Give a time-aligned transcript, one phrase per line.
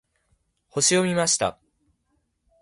[0.67, 1.59] 星を見ました。